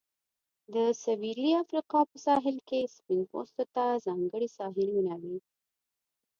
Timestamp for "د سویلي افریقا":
0.73-1.99